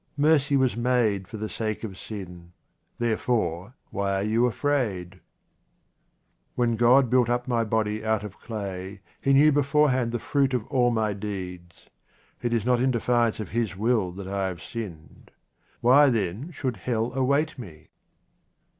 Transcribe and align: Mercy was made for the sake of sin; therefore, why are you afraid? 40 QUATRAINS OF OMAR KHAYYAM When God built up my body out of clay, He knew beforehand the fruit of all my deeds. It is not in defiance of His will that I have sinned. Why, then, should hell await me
Mercy 0.17 0.57
was 0.57 0.75
made 0.75 1.27
for 1.27 1.37
the 1.37 1.47
sake 1.47 1.83
of 1.83 1.95
sin; 1.95 2.53
therefore, 2.97 3.75
why 3.91 4.15
are 4.15 4.23
you 4.23 4.47
afraid? 4.47 5.19
40 6.55 6.55
QUATRAINS 6.55 6.55
OF 6.55 6.57
OMAR 6.57 6.65
KHAYYAM 6.65 6.71
When 6.71 6.75
God 7.05 7.09
built 7.11 7.29
up 7.29 7.47
my 7.47 7.63
body 7.63 8.03
out 8.03 8.23
of 8.23 8.39
clay, 8.39 9.01
He 9.21 9.33
knew 9.33 9.51
beforehand 9.51 10.11
the 10.11 10.17
fruit 10.17 10.55
of 10.55 10.65
all 10.69 10.89
my 10.89 11.13
deeds. 11.13 11.85
It 12.41 12.51
is 12.51 12.65
not 12.65 12.81
in 12.81 12.89
defiance 12.89 13.39
of 13.39 13.49
His 13.49 13.77
will 13.77 14.11
that 14.13 14.27
I 14.27 14.47
have 14.47 14.63
sinned. 14.63 15.29
Why, 15.81 16.09
then, 16.09 16.49
should 16.49 16.77
hell 16.77 17.13
await 17.13 17.59
me 17.59 17.89